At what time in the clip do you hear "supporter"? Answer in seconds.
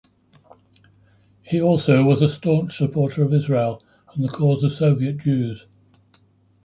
2.75-3.21